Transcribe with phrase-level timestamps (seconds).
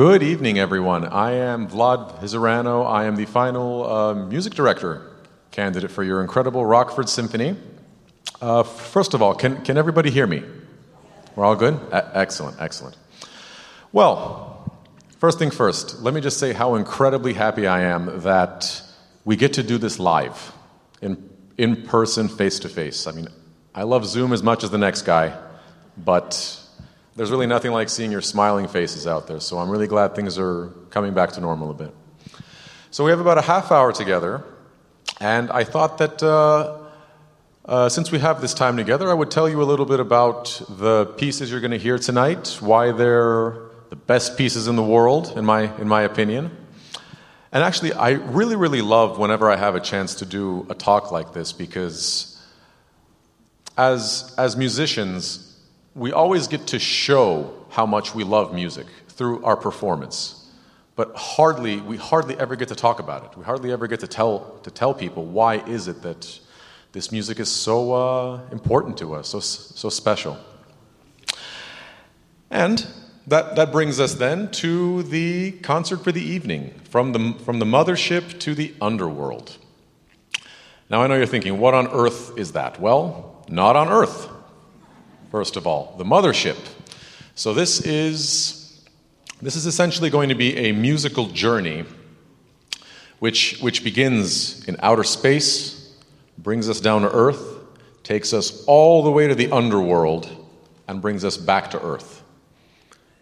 [0.00, 1.04] Good evening, everyone.
[1.04, 2.90] I am Vlad Vizireanu.
[2.90, 5.02] I am the final uh, music director
[5.50, 7.54] candidate for your incredible Rockford Symphony.
[8.40, 10.42] Uh, first of all, can, can everybody hear me?
[11.36, 11.74] We're all good?
[11.92, 12.96] A- excellent, excellent.
[13.92, 14.72] Well,
[15.18, 18.82] first thing first, let me just say how incredibly happy I am that
[19.26, 20.54] we get to do this live,
[21.02, 21.28] in,
[21.58, 23.06] in person, face to face.
[23.06, 23.28] I mean,
[23.74, 25.38] I love Zoom as much as the next guy,
[25.98, 26.58] but
[27.20, 29.40] there's really nothing like seeing your smiling faces out there.
[29.40, 31.94] So I'm really glad things are coming back to normal a bit.
[32.90, 34.42] So we have about a half hour together,
[35.20, 36.78] and I thought that uh,
[37.66, 40.62] uh, since we have this time together, I would tell you a little bit about
[40.70, 45.34] the pieces you're going to hear tonight, why they're the best pieces in the world,
[45.36, 46.50] in my, in my opinion.
[47.52, 51.12] And actually, I really, really love whenever I have a chance to do a talk
[51.12, 52.42] like this because
[53.76, 55.49] as, as musicians,
[56.00, 60.50] we always get to show how much we love music through our performance.
[60.96, 63.36] But hardly, we hardly ever get to talk about it.
[63.36, 66.40] We hardly ever get to tell, to tell people why is it that
[66.92, 70.38] this music is so uh, important to us, so, so special.
[72.48, 72.86] And
[73.26, 77.66] that, that brings us then to the concert for the evening, from the, from the
[77.66, 79.58] mothership to the underworld.
[80.88, 82.80] Now, I know you're thinking, what on earth is that?
[82.80, 84.30] Well, not on earth
[85.30, 86.58] first of all, the mothership.
[87.34, 88.84] So this is
[89.40, 91.84] this is essentially going to be a musical journey
[93.20, 95.94] which which begins in outer space,
[96.38, 97.58] brings us down to earth,
[98.02, 100.28] takes us all the way to the underworld
[100.88, 102.22] and brings us back to earth.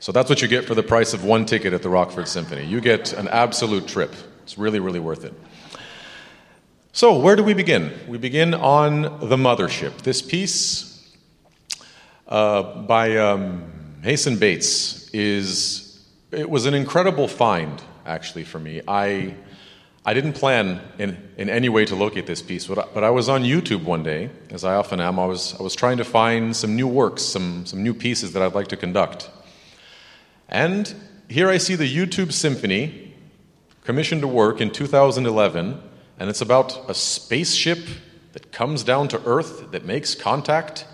[0.00, 2.64] So that's what you get for the price of one ticket at the Rockford Symphony.
[2.64, 4.14] You get an absolute trip.
[4.42, 5.34] It's really really worth it.
[6.92, 7.92] So, where do we begin?
[8.08, 9.98] We begin on the mothership.
[10.02, 10.97] This piece
[12.28, 18.82] uh, by um, Mason Bates is it was an incredible find actually for me.
[18.86, 19.34] I
[20.04, 23.10] I didn't plan in, in any way to locate this piece, but I, but I
[23.10, 25.18] was on YouTube one day, as I often am.
[25.18, 28.42] I was I was trying to find some new works, some some new pieces that
[28.42, 29.30] I'd like to conduct,
[30.48, 30.94] and
[31.28, 33.14] here I see the YouTube Symphony
[33.84, 35.80] commissioned to work in 2011,
[36.18, 37.78] and it's about a spaceship
[38.32, 40.86] that comes down to Earth that makes contact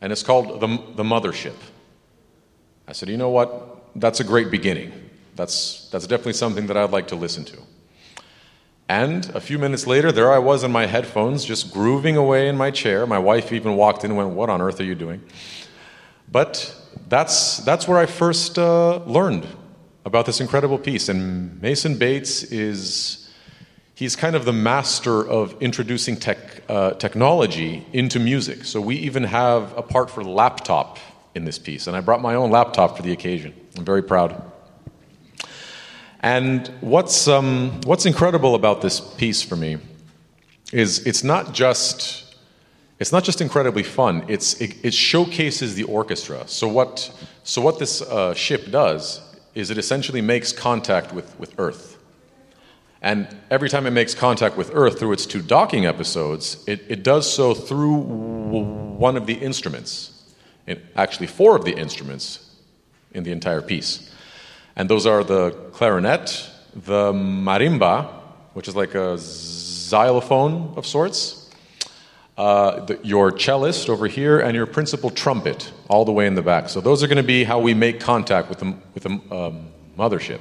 [0.00, 1.56] and it's called the, the Mothership.
[2.86, 3.90] I said, you know what?
[3.96, 4.92] That's a great beginning.
[5.36, 7.58] That's, that's definitely something that I'd like to listen to.
[8.88, 12.56] And a few minutes later, there I was in my headphones, just grooving away in
[12.56, 13.06] my chair.
[13.06, 15.22] My wife even walked in and went, What on earth are you doing?
[16.30, 16.74] But
[17.08, 19.46] that's, that's where I first uh, learned
[20.06, 21.10] about this incredible piece.
[21.10, 23.27] And Mason Bates is
[23.98, 26.38] he's kind of the master of introducing tech,
[26.68, 28.64] uh, technology into music.
[28.64, 30.98] So we even have a part for laptop
[31.34, 33.52] in this piece, and I brought my own laptop for the occasion.
[33.76, 34.40] I'm very proud.
[36.20, 39.78] And what's, um, what's incredible about this piece for me
[40.72, 42.24] is it's not just
[43.00, 47.10] it's not just incredibly fun it's it, it showcases the orchestra so what
[47.42, 49.22] so what this uh, ship does
[49.54, 51.97] is it essentially makes contact with with earth
[53.00, 57.02] and every time it makes contact with Earth through its two docking episodes, it, it
[57.04, 60.34] does so through one of the instruments.
[60.66, 62.56] It, actually, four of the instruments
[63.12, 64.12] in the entire piece.
[64.74, 68.12] And those are the clarinet, the marimba,
[68.54, 71.50] which is like a xylophone of sorts,
[72.36, 76.42] uh, the, your cellist over here, and your principal trumpet all the way in the
[76.42, 76.68] back.
[76.68, 79.68] So, those are going to be how we make contact with the, with the um,
[79.96, 80.40] mothership.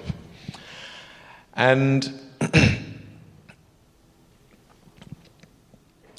[1.55, 2.26] And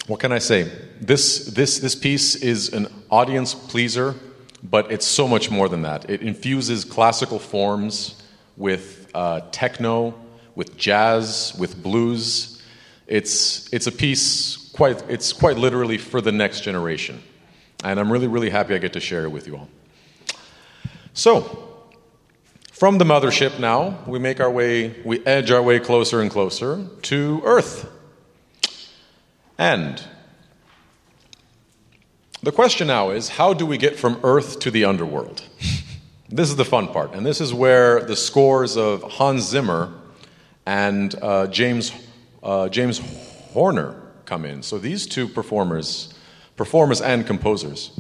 [0.07, 0.71] what can I say?
[1.01, 4.15] This, this, this piece is an audience pleaser,
[4.63, 6.09] but it's so much more than that.
[6.11, 8.23] It infuses classical forms
[8.57, 10.15] with uh, techno,
[10.55, 12.63] with jazz, with blues.
[13.07, 17.23] It's, it's a piece quite, it's quite literally for the next generation.
[17.85, 19.69] And I'm really, really happy I get to share it with you all.
[21.15, 21.68] So,
[22.79, 26.87] from the mothership now, we make our way, we edge our way closer and closer
[27.03, 27.91] to Earth.
[29.59, 30.01] And
[32.41, 35.43] the question now is how do we get from Earth to the underworld?
[36.29, 39.93] this is the fun part, and this is where the scores of Hans Zimmer
[40.65, 41.91] and uh, James,
[42.45, 43.01] uh, James
[43.55, 44.63] Horner come in.
[44.63, 46.15] So these two performers,
[46.55, 47.99] performers and composers,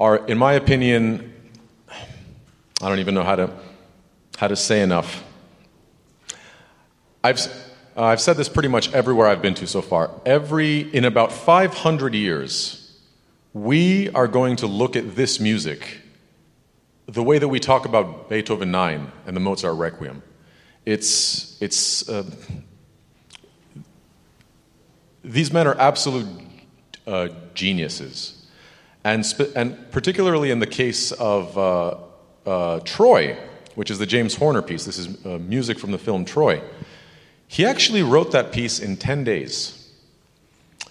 [0.00, 1.32] are, in my opinion,
[2.82, 3.65] I don't even know how to
[4.36, 5.24] how to say enough.
[7.24, 7.40] I've,
[7.96, 10.10] uh, I've said this pretty much everywhere I've been to so far.
[10.24, 12.98] Every, in about 500 years,
[13.52, 16.02] we are going to look at this music
[17.06, 20.22] the way that we talk about Beethoven 9 and the Mozart Requiem.
[20.84, 22.24] It's, it's, uh,
[25.24, 26.26] these men are absolute
[27.06, 28.46] uh, geniuses.
[29.04, 31.96] And, sp- and particularly in the case of uh,
[32.44, 33.38] uh, Troy,
[33.76, 36.60] which is the James Horner piece, this is uh, music from the film Troy.
[37.46, 39.92] He actually wrote that piece in 10 days.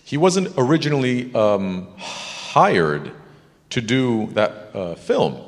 [0.04, 3.12] He wasn't originally um, hired
[3.72, 5.42] to do that uh, film,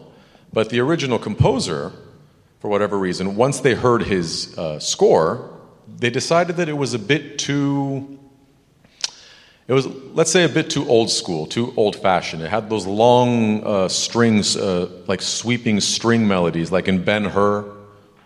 [0.51, 1.93] but the original composer,
[2.59, 5.53] for whatever reason, once they heard his uh, score,
[5.99, 8.19] they decided that it was a bit too
[9.67, 12.41] it was, let's say, a bit too old school, too old fashioned.
[12.41, 17.65] It had those long uh, strings, uh, like sweeping string melodies, like in Ben Hur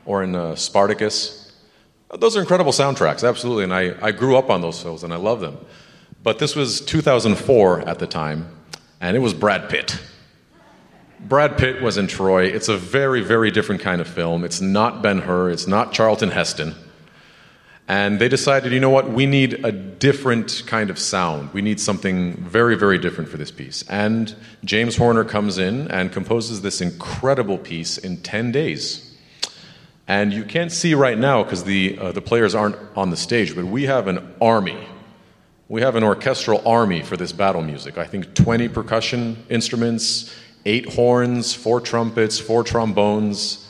[0.06, 1.52] or in uh, Spartacus.
[2.20, 3.64] Those are incredible soundtracks, absolutely.
[3.64, 5.58] And I, I grew up on those films and I love them.
[6.24, 8.48] But this was 2004 at the time,
[9.00, 10.00] and it was Brad Pitt.
[11.22, 12.46] Brad Pitt was in Troy.
[12.46, 14.44] It's a very, very different kind of film.
[14.44, 16.76] It's not Ben Hur, it's not Charlton Heston.
[17.92, 21.52] And they decided, you know what, we need a different kind of sound.
[21.52, 23.84] We need something very, very different for this piece.
[23.90, 24.34] And
[24.64, 29.14] James Horner comes in and composes this incredible piece in 10 days.
[30.08, 33.58] And you can't see right now because the, uh, the players aren't on the stage,
[33.58, 34.88] but we have an army.
[35.68, 37.98] We have an orchestral army for this battle music.
[37.98, 40.34] I think 20 percussion instruments,
[40.66, 43.61] eight horns, four trumpets, four trombones,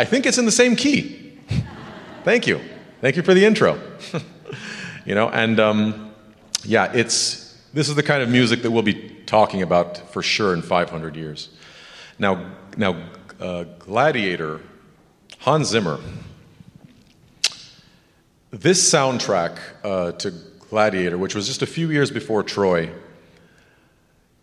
[0.00, 1.34] I think it's in the same key.
[2.24, 2.58] Thank you.
[3.02, 3.78] Thank you for the intro.
[5.04, 6.14] you know, and um,
[6.64, 10.54] yeah, it's this is the kind of music that we'll be talking about for sure
[10.54, 11.50] in 500 years.
[12.18, 14.62] Now, now, uh, Gladiator,
[15.40, 16.00] Hans Zimmer.
[18.50, 20.30] This soundtrack uh, to
[20.70, 22.90] Gladiator, which was just a few years before Troy,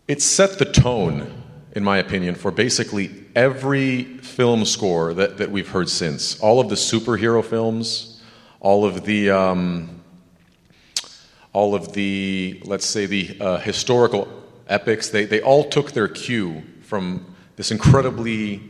[0.06, 1.42] it set the tone
[1.78, 6.36] in my opinion, for basically every film score that, that we've heard since.
[6.40, 8.20] All of the superhero films,
[8.58, 10.02] all of the, um,
[11.52, 14.26] all of the, let's say, the uh, historical
[14.66, 18.60] epics, they, they all took their cue from this incredibly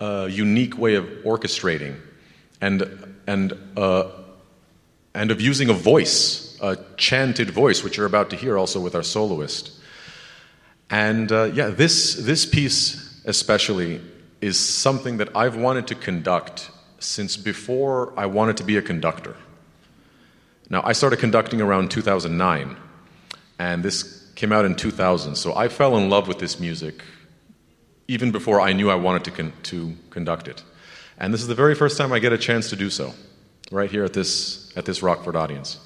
[0.00, 1.94] uh, unique way of orchestrating
[2.60, 2.82] and,
[3.28, 4.10] and, uh,
[5.14, 8.96] and of using a voice, a chanted voice, which you're about to hear also with
[8.96, 9.70] our soloist.
[10.90, 14.00] And uh, yeah, this, this piece especially
[14.40, 19.36] is something that I've wanted to conduct since before I wanted to be a conductor.
[20.70, 22.76] Now, I started conducting around 2009,
[23.58, 27.02] and this came out in 2000, so I fell in love with this music
[28.08, 30.62] even before I knew I wanted to, con- to conduct it.
[31.18, 33.14] And this is the very first time I get a chance to do so,
[33.70, 35.78] right here at this, at this Rockford audience.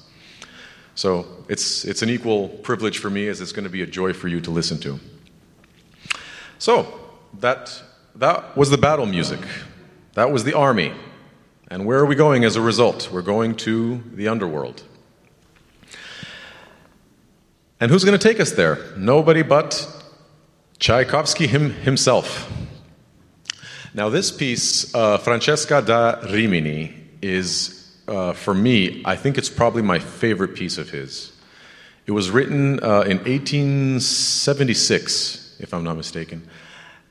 [0.95, 4.13] So it's, it's an equal privilege for me as it's going to be a joy
[4.13, 4.99] for you to listen to.
[6.59, 6.87] So
[7.39, 7.81] that,
[8.15, 9.39] that was the battle music,
[10.13, 10.93] that was the army.
[11.69, 13.09] And where are we going as a result?
[13.11, 14.83] We're going to the underworld.
[17.79, 18.77] And who's going to take us there?
[18.97, 19.87] Nobody but
[20.77, 22.51] Tchaikovsky him, himself.
[23.93, 29.81] Now, this piece, uh, Francesca da Rimini, is uh, for me, I think it's probably
[29.81, 31.31] my favorite piece of his.
[32.05, 36.47] It was written uh, in 1876, if I'm not mistaken.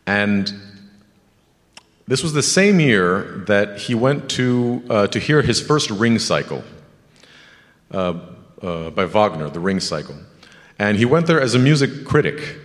[0.07, 0.51] And
[2.07, 6.19] this was the same year that he went to, uh, to hear his first ring
[6.19, 6.65] cycle
[7.93, 8.19] uh,
[8.61, 10.17] uh, by Wagner, the ring cycle.
[10.79, 12.57] And he went there as a music critic.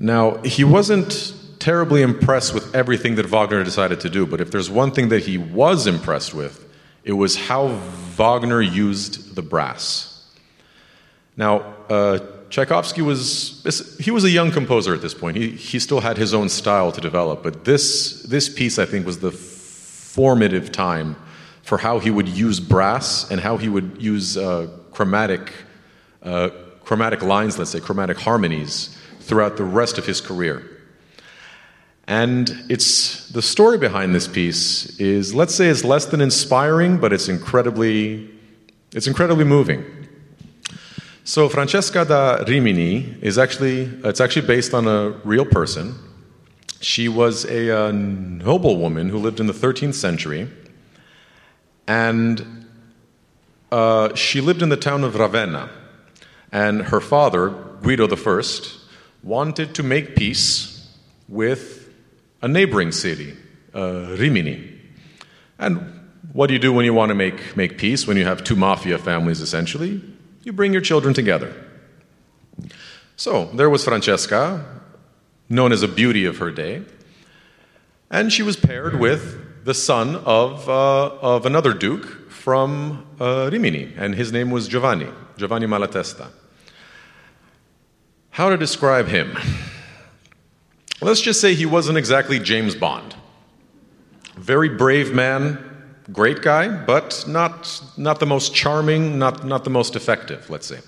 [0.00, 4.68] Now, he wasn't terribly impressed with everything that Wagner decided to do, but if there's
[4.68, 6.63] one thing that he was impressed with,
[7.04, 7.68] it was how
[8.16, 10.10] Wagner used the brass.
[11.36, 12.18] Now, uh,
[12.48, 15.36] Tchaikovsky was he was a young composer at this point.
[15.36, 19.04] He he still had his own style to develop, but this this piece I think
[19.04, 21.16] was the formative time
[21.62, 25.52] for how he would use brass and how he would use uh, chromatic
[26.22, 26.50] uh,
[26.84, 30.73] chromatic lines, let's say chromatic harmonies throughout the rest of his career.
[32.06, 37.12] And it's the story behind this piece is let's say it's less than inspiring, but
[37.12, 38.30] it's incredibly
[38.92, 39.84] it's incredibly moving.
[41.24, 45.94] So Francesca da Rimini is actually it's actually based on a real person.
[46.80, 50.50] She was a, a noblewoman who lived in the 13th century,
[51.86, 52.66] and
[53.72, 55.70] uh, she lived in the town of Ravenna.
[56.52, 57.48] And her father,
[57.82, 58.42] Guido I,
[59.22, 60.94] wanted to make peace
[61.26, 61.84] with
[62.44, 63.34] a neighboring city,
[63.74, 64.70] uh, Rimini.
[65.58, 65.78] And
[66.34, 68.54] what do you do when you want to make, make peace, when you have two
[68.54, 70.02] mafia families essentially?
[70.42, 71.54] You bring your children together.
[73.16, 74.62] So there was Francesca,
[75.48, 76.82] known as a beauty of her day,
[78.10, 83.94] and she was paired with the son of, uh, of another duke from uh, Rimini,
[83.96, 85.08] and his name was Giovanni,
[85.38, 86.28] Giovanni Malatesta.
[88.28, 89.38] How to describe him?
[91.00, 93.14] Let's just say he wasn't exactly James Bond.
[94.36, 95.58] Very brave man,
[96.12, 100.80] great guy, but not, not the most charming, not, not the most effective, let's say.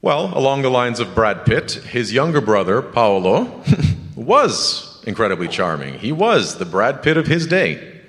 [0.00, 3.62] Well, along the lines of Brad Pitt, his younger brother, Paolo,
[4.16, 5.98] was incredibly charming.
[5.98, 8.00] He was the Brad Pitt of his day.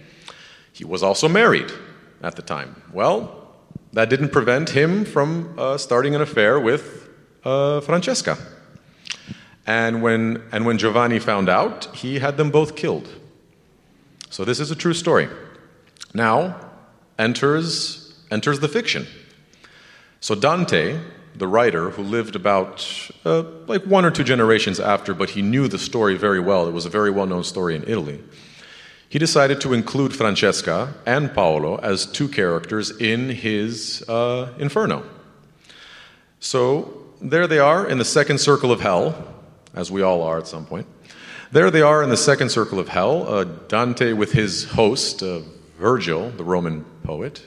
[0.71, 1.71] He was also married
[2.23, 2.81] at the time.
[2.91, 3.53] Well,
[3.93, 7.09] that didn't prevent him from uh, starting an affair with
[7.43, 8.37] uh, Francesca.
[9.65, 13.08] And when, and when Giovanni found out, he had them both killed.
[14.29, 15.29] So this is a true story.
[16.13, 16.60] Now
[17.17, 19.08] enters, enters the fiction.
[20.20, 21.00] So Dante,
[21.36, 25.67] the writer who lived about uh, like one or two generations after, but he knew
[25.67, 26.67] the story very well.
[26.67, 28.24] It was a very well known story in Italy.
[29.10, 35.03] He decided to include Francesca and Paolo as two characters in his uh, Inferno.
[36.39, 39.13] So there they are in the second circle of hell,
[39.73, 40.87] as we all are at some point.
[41.51, 45.41] There they are in the second circle of hell, uh, Dante with his host, uh,
[45.77, 47.45] Virgil, the Roman poet,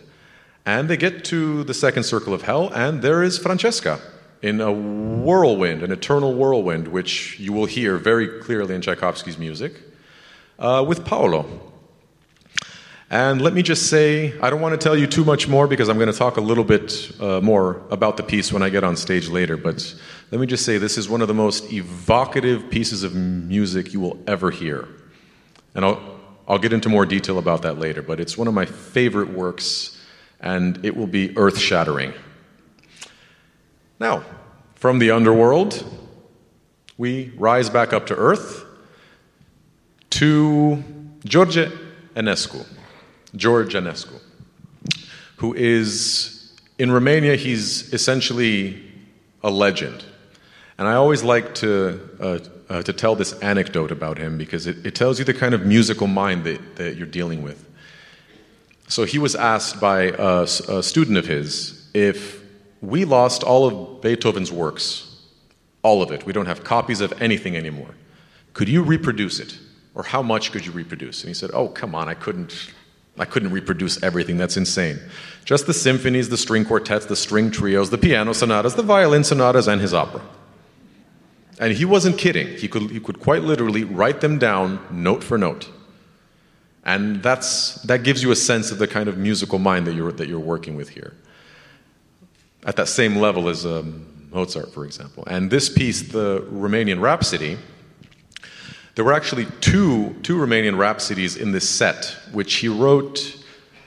[0.64, 4.00] and they get to the second circle of hell, and there is Francesca
[4.42, 9.73] in a whirlwind, an eternal whirlwind, which you will hear very clearly in Tchaikovsky's music,
[10.59, 11.73] uh, with Paolo.
[13.09, 15.89] And let me just say, I don't want to tell you too much more because
[15.89, 18.83] I'm going to talk a little bit uh, more about the piece when I get
[18.83, 19.57] on stage later.
[19.57, 19.95] But
[20.33, 24.01] let me just say, this is one of the most evocative pieces of music you
[24.01, 24.89] will ever hear.
[25.77, 28.65] And I'll, I'll get into more detail about that later, but it's one of my
[28.65, 30.05] favorite works
[30.41, 32.13] and it will be earth shattering.
[34.01, 34.25] Now,
[34.75, 35.85] from the underworld,
[36.99, 38.65] we rise back up to earth
[40.11, 40.83] to
[41.25, 41.57] George
[42.17, 42.67] Enescu.
[43.37, 44.21] George Enescu,
[45.37, 48.83] who is, in Romania, he's essentially
[49.43, 50.05] a legend.
[50.78, 52.38] And I always like to, uh,
[52.69, 55.64] uh, to tell this anecdote about him because it, it tells you the kind of
[55.64, 57.64] musical mind that, that you're dealing with.
[58.88, 62.43] So he was asked by a, a student of his if
[62.83, 65.16] we lost all of Beethoven's works,
[65.83, 67.95] all of it, we don't have copies of anything anymore,
[68.52, 69.59] could you reproduce it?
[69.95, 71.23] Or how much could you reproduce?
[71.23, 72.71] And he said, Oh, come on, I couldn't.
[73.19, 74.37] I couldn't reproduce everything.
[74.37, 74.99] That's insane.
[75.45, 79.69] Just the symphonies, the string quartets, the string trios, the piano sonatas, the violin sonatas,
[79.69, 80.23] and his opera.
[81.59, 82.49] And he wasn't kidding.
[82.59, 85.71] He could, he could quite literally write them down note for note.
[86.85, 90.13] And that's, that gives you a sense of the kind of musical mind that you're,
[90.13, 91.15] that you're working with here.
[92.65, 95.25] At that same level as um, Mozart, for example.
[95.27, 97.57] And this piece, the Romanian Rhapsody,
[98.97, 103.37] there were actually two, two Romanian Rhapsodies in this set, which he wrote.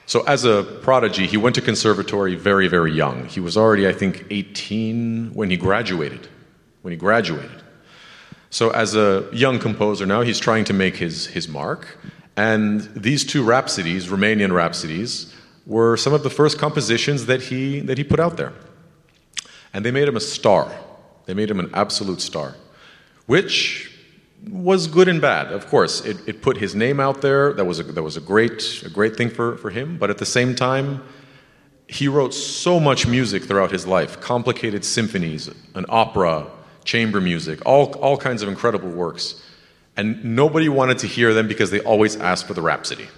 [0.05, 3.25] So, as a prodigy, he went to conservatory very, very young.
[3.25, 6.27] He was already, I think, 18 when he graduated.
[6.83, 7.63] When he graduated.
[8.51, 11.97] So, as a young composer now, he's trying to make his, his mark.
[12.37, 15.35] And these two rhapsodies, Romanian rhapsodies,
[15.65, 18.53] were some of the first compositions that he, that he put out there.
[19.73, 20.71] And they made him a star.
[21.25, 22.55] They made him an absolute star,
[23.25, 23.89] which
[24.47, 25.47] was good and bad.
[25.47, 27.53] Of course, it, it put his name out there.
[27.53, 29.97] That was, a, that was a, great, a great thing for, for him.
[29.97, 31.03] But at the same time,
[31.87, 36.47] he wrote so much music throughout his life complicated symphonies, an opera,
[36.83, 39.41] chamber music, all, all kinds of incredible works
[39.99, 43.09] and nobody wanted to hear them because they always asked for the Rhapsody.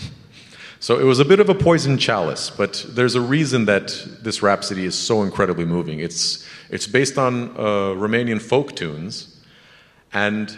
[0.80, 4.42] so it was a bit of a poison chalice, but there's a reason that this
[4.42, 6.00] Rhapsody is so incredibly moving.
[6.00, 9.29] It's, it's based on uh, Romanian folk tunes,
[10.12, 10.56] and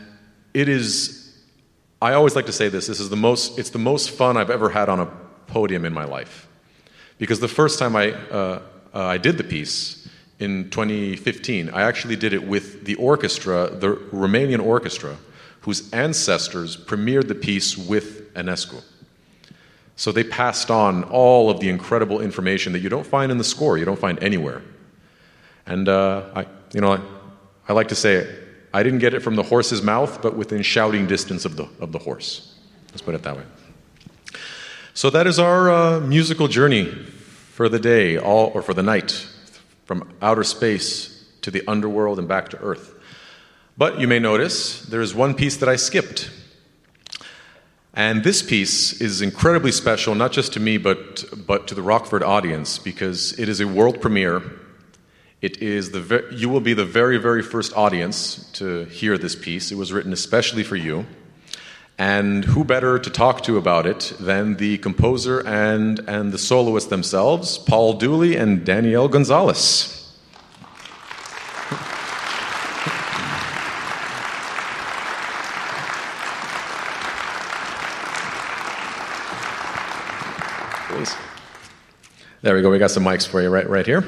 [0.54, 1.36] it is,
[2.00, 4.50] I always like to say this, this is the most, it's the most fun I've
[4.50, 5.06] ever had on a
[5.46, 6.48] podium in my life.
[7.18, 8.62] Because the first time I, uh,
[8.94, 10.02] uh, I did the piece,
[10.42, 15.16] in 2015, I actually did it with the orchestra, the Romanian orchestra,
[15.60, 18.82] whose ancestors premiered the piece with Enescu.
[19.94, 23.44] So they passed on all of the incredible information that you don't find in the
[23.44, 24.62] score, you don't find anywhere.
[25.64, 27.00] And uh, I, you know, I,
[27.68, 28.26] I like to say,
[28.74, 31.92] I didn't get it from the horse's mouth, but within shouting distance of the, of
[31.92, 32.54] the horse.
[32.90, 33.44] Let's put it that way.
[34.94, 39.26] So that is our uh, musical journey for the day, all, or for the night,
[39.84, 42.94] from outer space to the underworld and back to earth.
[43.76, 46.30] But you may notice there is one piece that I skipped.
[47.94, 52.22] And this piece is incredibly special, not just to me, but, but to the Rockford
[52.22, 54.42] audience, because it is a world premiere.
[55.42, 59.34] It is the ve- you will be the very, very first audience to hear this
[59.34, 59.72] piece.
[59.72, 61.04] It was written especially for you.
[61.98, 66.90] And who better to talk to about it than the composer and, and the soloists
[66.90, 69.98] themselves, Paul Dooley and Danielle Gonzalez.
[82.42, 82.70] There we go.
[82.70, 84.04] We got some mics for you right, right here.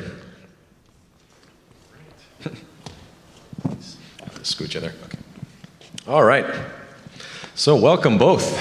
[4.43, 4.95] Scooch you there.
[5.05, 5.19] Okay.
[6.07, 6.47] All right.
[7.55, 8.59] So, welcome both.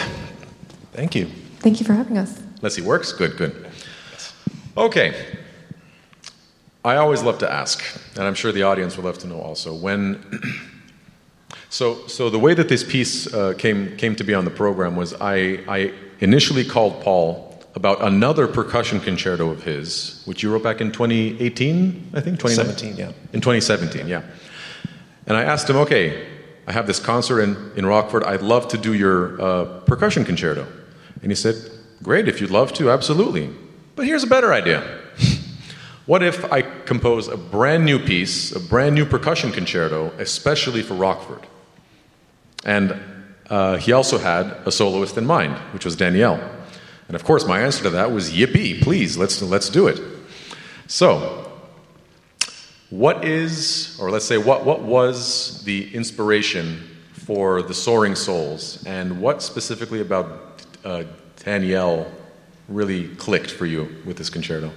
[0.93, 1.25] Thank you.
[1.59, 2.41] Thank you for having us.
[2.61, 3.11] Let's see, works?
[3.11, 3.69] Good, good.
[4.77, 5.37] Okay.
[6.85, 7.83] I always love to ask,
[8.15, 9.73] and I'm sure the audience would love to know also.
[9.73, 10.41] When,
[11.69, 14.95] so, so the way that this piece uh, came came to be on the program
[14.95, 20.63] was I, I initially called Paul about another percussion concerto of his, which you wrote
[20.63, 23.11] back in 2018, I think 2017, yeah.
[23.33, 24.23] In 2017, yeah.
[25.25, 26.27] And I asked him, okay,
[26.67, 28.23] I have this concert in, in Rockford.
[28.23, 30.67] I'd love to do your uh, percussion concerto.
[31.21, 31.55] And he said,
[32.01, 33.49] great, if you'd love to, absolutely.
[33.95, 35.01] But here's a better idea.
[36.05, 40.93] what if I compose a brand new piece, a brand new percussion concerto, especially for
[40.93, 41.45] Rockford?
[42.65, 42.97] And
[43.49, 46.39] uh, he also had a soloist in mind, which was Danielle.
[47.07, 49.99] And of course, my answer to that was yippee, please, let's, let's do it.
[50.87, 51.51] So,
[52.89, 59.19] what is, or let's say, what, what was the inspiration for the Soaring Souls, and
[59.21, 61.03] what specifically about uh,
[61.43, 62.11] Danielle
[62.67, 64.71] really clicked for you with this concerto?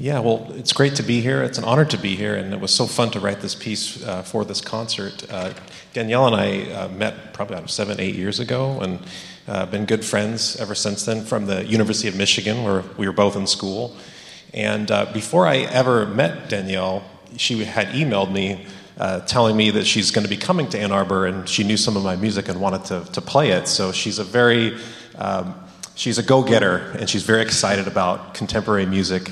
[0.00, 1.42] Yeah, well, it's great to be here.
[1.42, 4.02] It's an honor to be here, and it was so fun to write this piece
[4.02, 5.30] uh, for this concert.
[5.30, 5.52] Uh,
[5.92, 8.98] Danielle and I uh, met probably seven, eight years ago, and
[9.46, 13.12] uh, been good friends ever since then from the University of Michigan, where we were
[13.12, 13.94] both in school.
[14.54, 17.04] And uh, before I ever met Danielle,
[17.36, 18.64] she had emailed me
[18.96, 21.76] uh, telling me that she's going to be coming to Ann Arbor and she knew
[21.76, 23.68] some of my music and wanted to, to play it.
[23.68, 24.78] So she's a very,
[25.16, 25.54] um,
[25.94, 29.30] she's a go getter and she's very excited about contemporary music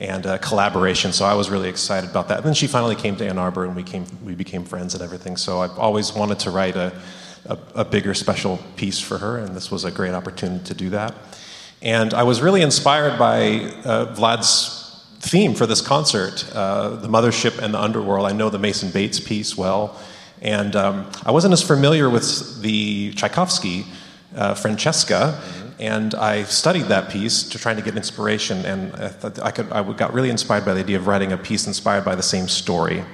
[0.00, 1.12] and uh, collaboration.
[1.12, 2.38] So I was really excited about that.
[2.38, 5.02] And then she finally came to Ann Arbor and we, came, we became friends and
[5.02, 5.36] everything.
[5.36, 6.98] So I've always wanted to write a,
[7.44, 10.90] a, a bigger special piece for her, and this was a great opportunity to do
[10.90, 11.14] that.
[11.82, 17.58] And I was really inspired by uh, Vlad's theme for this concert, uh, the mothership
[17.58, 18.26] and the underworld.
[18.26, 19.98] I know the Mason Bates piece well,
[20.40, 23.84] and um, I wasn't as familiar with the Tchaikovsky
[24.34, 25.68] uh, Francesca, mm-hmm.
[25.80, 28.64] and I studied that piece to try to get inspiration.
[28.64, 29.12] And I,
[29.42, 32.14] I, could, I got really inspired by the idea of writing a piece inspired by
[32.14, 33.04] the same story.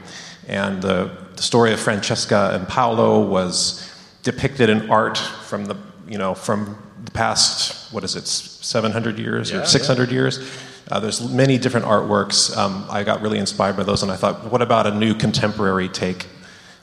[0.48, 3.92] And the, the story of Francesca and Paolo was
[4.26, 5.76] depicted in art from the
[6.09, 10.14] you know from the past what is it 700 years yeah, or 600 yeah.
[10.14, 10.59] years
[10.90, 14.50] uh, there's many different artworks um, i got really inspired by those and i thought
[14.50, 16.26] what about a new contemporary take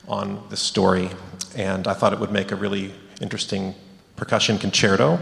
[0.08, 1.10] on this story
[1.58, 3.76] and i thought it would make a really interesting
[4.16, 5.20] percussion concerto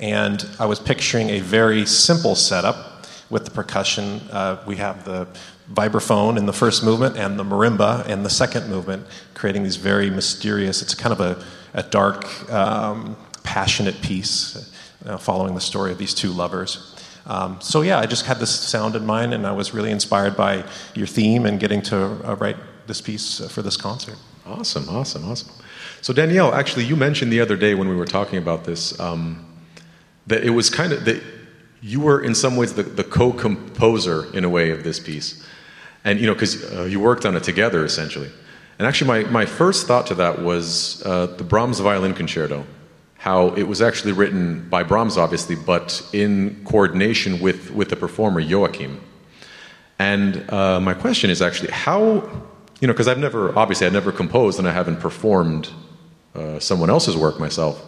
[0.00, 5.26] and i was picturing a very simple setup with the percussion uh, we have the
[5.72, 10.10] vibraphone in the first movement and the marimba in the second movement creating these very
[10.10, 11.42] mysterious it's kind of a
[11.74, 14.72] a dark, um, passionate piece
[15.06, 16.96] uh, following the story of these two lovers.
[17.26, 20.36] Um, so, yeah, I just had this sound in mind, and I was really inspired
[20.36, 21.96] by your theme and getting to
[22.28, 24.16] uh, write this piece for this concert.
[24.44, 25.52] Awesome, awesome, awesome.
[26.02, 29.46] So, Danielle, actually, you mentioned the other day when we were talking about this um,
[30.26, 31.22] that it was kind of that
[31.80, 35.46] you were, in some ways, the, the co composer in a way of this piece.
[36.04, 38.28] And, you know, because uh, you worked on it together essentially.
[38.80, 42.66] And actually, my, my first thought to that was uh, the Brahms Violin Concerto,
[43.18, 48.40] how it was actually written by Brahms, obviously, but in coordination with, with the performer
[48.40, 49.00] Joachim.
[50.00, 52.28] And uh, my question is actually how,
[52.80, 55.70] you know, because I've never, obviously, I've never composed and I haven't performed
[56.34, 57.82] uh, someone else's work myself,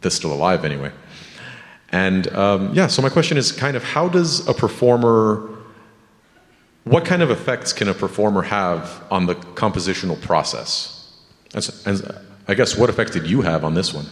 [0.00, 0.90] that's still alive anyway.
[1.90, 5.48] And um, yeah, so my question is kind of how does a performer
[6.84, 11.12] what kind of effects can a performer have on the compositional process?
[11.54, 14.06] And I guess what effect did you have on this one?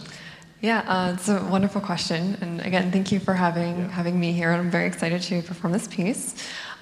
[0.61, 3.87] Yeah, uh, it's a wonderful question, and again, thank you for having yeah.
[3.87, 4.51] having me here.
[4.51, 6.35] I'm very excited to perform this piece.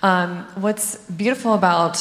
[0.03, 1.97] Um, what's beautiful about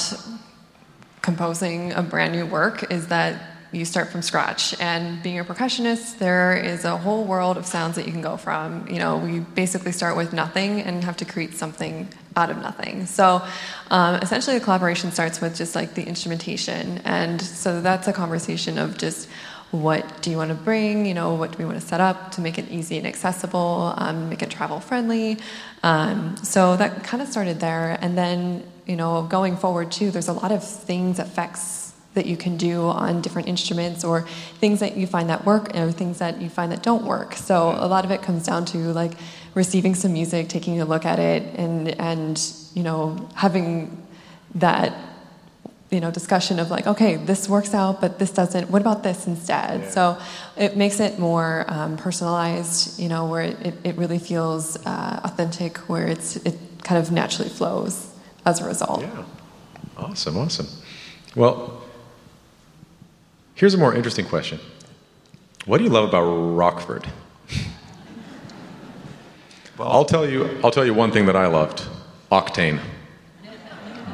[1.23, 4.79] composing a brand new work is that you start from scratch.
[4.81, 8.37] And being a percussionist, there is a whole world of sounds that you can go
[8.37, 8.89] from.
[8.89, 13.07] You know, we basically start with nothing and have to create something out of nothing.
[13.07, 13.43] So
[13.91, 16.99] um, essentially, the collaboration starts with just like the instrumentation.
[17.05, 19.29] And so that's a conversation of just
[19.71, 21.05] what do you want to bring?
[21.05, 23.93] You know, what do we want to set up to make it easy and accessible,
[23.99, 25.39] um, make it travel friendly?
[25.83, 27.99] Um, so that kind of started there.
[28.01, 31.88] And then you know, going forward too, there's a lot of things, effects
[32.19, 34.27] that you can do on different instruments or
[34.63, 37.31] things that you find that work or things that you find that don't work.
[37.35, 39.13] So a lot of it comes down to like
[39.55, 42.35] receiving some music, taking a look at it and and
[42.75, 44.07] you know, having
[44.57, 44.93] that
[45.91, 48.71] you know discussion of like okay this works out but this doesn't.
[48.71, 49.81] What about this instead?
[49.81, 49.91] Yeah.
[49.91, 50.19] so
[50.57, 55.79] it makes it more um, personalized you know where it, it really feels uh, authentic
[55.89, 58.13] where it's it kind of naturally flows
[58.45, 59.01] as a result.
[59.01, 59.25] Yeah.
[59.97, 60.69] Awesome awesome.
[61.35, 61.78] Well
[63.59, 64.59] here's a more interesting question
[65.66, 67.07] what do you love about rockford
[69.77, 71.87] well, i'll tell you i'll tell you one thing that i loved
[72.33, 72.81] octane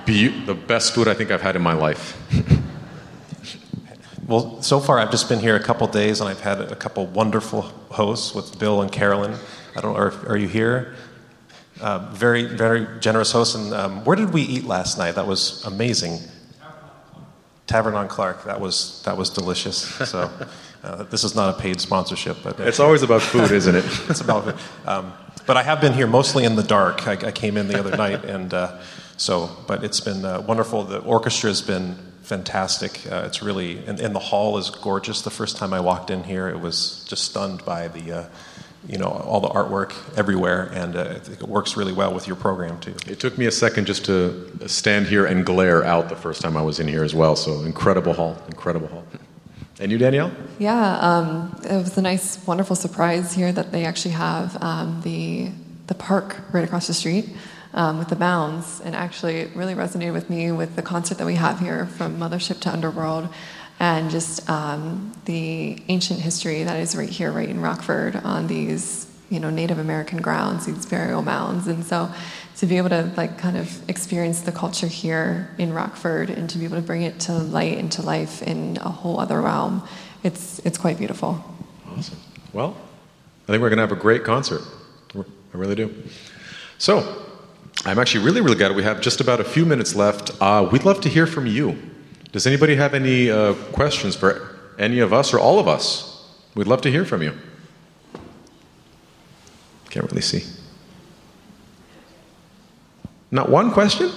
[0.05, 2.17] be- the best food I think I've had in my life.
[4.27, 7.07] well, so far I've just been here a couple days and I've had a couple
[7.07, 9.35] wonderful hosts with Bill and Carolyn.
[9.77, 10.95] I don't know, are, are you here?
[11.81, 13.55] Uh, very, very generous hosts.
[13.55, 15.13] And um, where did we eat last night?
[15.13, 16.21] That was amazing.
[17.67, 18.45] Tavern on Clark.
[18.45, 19.77] That was that was delicious.
[19.77, 20.31] So
[20.85, 23.85] uh, this is not a paid sponsorship, but it's always about food, isn't it?
[24.09, 24.57] it's about food.
[24.87, 25.13] Um,
[25.47, 27.07] but I have been here mostly in the dark.
[27.07, 28.53] I, I came in the other night and.
[28.53, 28.79] Uh,
[29.17, 30.85] so, but it's been uh, wonderful.
[30.85, 33.01] The orchestra has been fantastic.
[33.11, 35.23] Uh, it's really, and, and, the hall is gorgeous.
[35.23, 38.29] The first time I walked in here, it was just stunned by the, uh,
[38.89, 42.27] you know, all the artwork everywhere, and uh, I think it works really well with
[42.27, 42.95] your program too.
[43.07, 46.57] It took me a second just to stand here and glare out the first time
[46.57, 47.35] I was in here as well.
[47.37, 49.05] So incredible hall, incredible hall.
[49.81, 50.33] And you, Danielle?
[50.59, 55.51] Yeah, um, it was a nice, wonderful surprise here that they actually have um, the
[55.87, 57.29] the park right across the street
[57.75, 61.27] um, with the bounds, and actually it really resonated with me with the concert that
[61.27, 63.29] we have here from Mothership to Underworld,
[63.81, 69.11] and just um, the ancient history that is right here, right in Rockford, on these
[69.31, 72.11] you know Native American grounds, these burial mounds, and so
[72.57, 76.59] to be able to like kind of experience the culture here in Rockford and to
[76.59, 79.83] be able to bring it to light and to life in a whole other realm,
[80.23, 81.45] it's it's quite beautiful.
[81.91, 82.19] Awesome.
[82.53, 82.77] Well,
[83.45, 84.63] I think we're going to have a great concert.
[85.17, 85.95] I really do.
[86.79, 87.25] So,
[87.85, 90.31] I'm actually really, really glad we have just about a few minutes left.
[90.41, 91.79] Uh, we'd love to hear from you.
[92.35, 96.29] Does anybody have any uh, questions for any of us or all of us?
[96.57, 97.33] We'd love to hear from you.
[99.89, 100.43] Can't really see.
[103.31, 104.11] Not one question?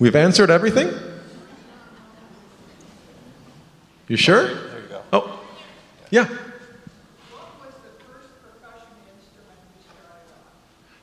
[0.00, 0.92] We've answered everything?
[4.08, 4.42] You sure?
[4.42, 5.02] There you go.
[5.12, 5.40] Oh,
[6.10, 6.26] yeah.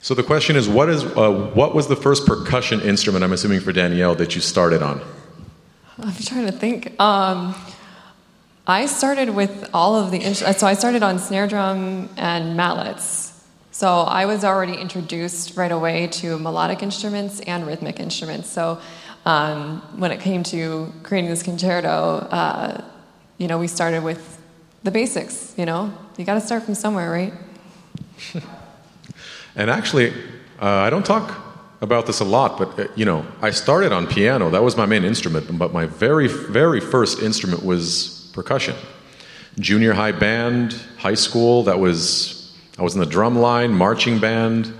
[0.01, 3.23] So the question is, what is uh, what was the first percussion instrument?
[3.23, 5.01] I'm assuming for Danielle that you started on.
[6.01, 6.99] I'm trying to think.
[6.99, 7.55] Um,
[8.65, 13.43] I started with all of the so I started on snare drum and mallets.
[13.71, 18.49] So I was already introduced right away to melodic instruments and rhythmic instruments.
[18.49, 18.79] So
[19.25, 22.81] um, when it came to creating this concerto, uh,
[23.37, 24.41] you know, we started with
[24.83, 25.53] the basics.
[25.57, 27.33] You know, you got to start from somewhere, right?
[29.55, 30.13] And actually,
[30.61, 31.48] uh, I don't talk
[31.81, 34.49] about this a lot, but uh, you know, I started on piano.
[34.49, 38.75] That was my main instrument, but my very, very first instrument was percussion.
[39.59, 41.63] Junior high band, high school.
[41.63, 44.73] That was I was in the drum line, marching band,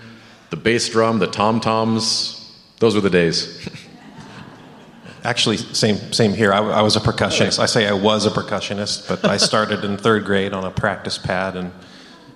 [0.49, 2.35] the bass drum, the tom toms.
[2.79, 3.69] Those were the days.
[5.23, 6.53] Actually, same same here.
[6.53, 7.59] I, I was a percussionist.
[7.59, 11.17] I say I was a percussionist, but I started in third grade on a practice
[11.17, 11.71] pad and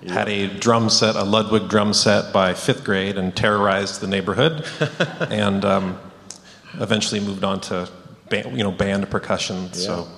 [0.08, 4.64] had a drum set, a Ludwig drum set by fifth grade, and terrorized the neighborhood.
[5.30, 5.98] and um,
[6.74, 7.88] eventually moved on to
[8.28, 9.64] band, you know band percussion.
[9.64, 9.72] Yeah.
[9.72, 10.08] So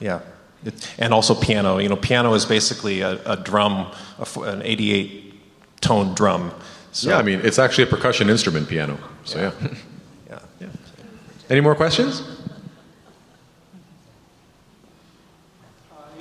[0.00, 0.20] yeah,
[0.64, 1.78] it, and also piano.
[1.78, 5.34] You know, piano is basically a, a drum, a, an 88
[5.80, 6.52] tone drum.
[6.92, 8.98] So, yeah, I mean it's actually a percussion instrument, piano.
[9.24, 9.52] So yeah.
[9.60, 9.74] yeah.
[10.28, 10.38] yeah.
[10.60, 10.68] yeah.
[11.50, 12.22] Any more questions?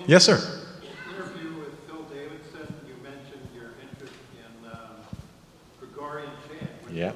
[0.07, 0.54] Yes, sir.
[6.95, 7.11] Yeah.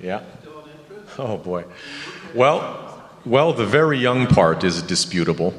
[0.00, 0.22] Yeah.
[1.16, 1.64] Oh boy.
[2.34, 5.54] Well, well, the very young part is disputable,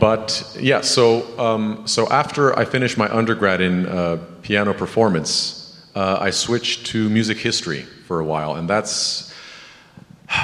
[0.00, 0.80] but yeah.
[0.80, 6.86] So, um, so after I finished my undergrad in uh, piano performance, uh, I switched
[6.86, 9.32] to music history for a while, and that's.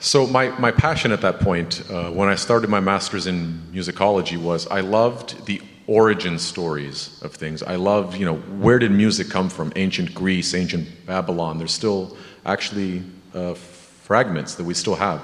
[0.00, 4.36] So my, my passion at that point, uh, when I started my master's in musicology,
[4.36, 7.62] was I loved the origin stories of things.
[7.62, 9.72] I love, you know, where did music come from?
[9.76, 11.58] Ancient Greece, ancient Babylon.
[11.58, 12.16] There's still
[12.46, 13.02] actually
[13.34, 15.22] uh, fragments that we still have.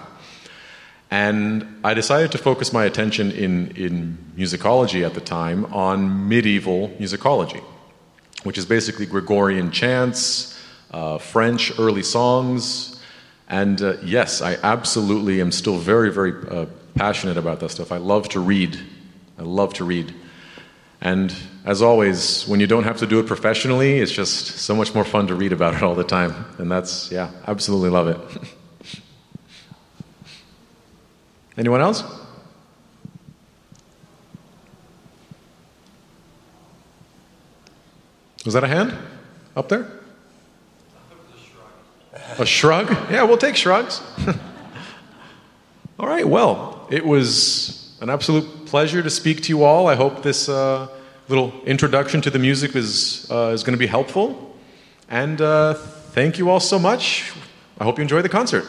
[1.10, 6.88] And I decided to focus my attention in, in musicology at the time on medieval
[7.00, 7.62] musicology,
[8.44, 10.56] which is basically Gregorian chants,
[10.92, 13.02] uh, French early songs.
[13.48, 17.90] And uh, yes, I absolutely am still very, very uh, passionate about that stuff.
[17.90, 18.78] I love to read.
[19.36, 20.14] I love to read.
[21.00, 21.34] And
[21.64, 25.04] as always, when you don't have to do it professionally, it's just so much more
[25.04, 26.44] fun to read about it all the time.
[26.58, 29.00] And that's, yeah, absolutely love it.
[31.56, 32.04] Anyone else?
[38.44, 38.96] Was that a hand
[39.56, 39.86] up there?
[42.38, 42.90] A shrug?
[43.10, 44.02] Yeah, we'll take shrugs.
[45.98, 49.86] all right, well, it was an absolute pleasure to speak to you all.
[49.86, 50.88] I hope this uh,
[51.28, 54.56] little introduction to the music is, uh, is going to be helpful.
[55.10, 57.32] And uh, thank you all so much.
[57.78, 58.64] I hope you enjoy the concert.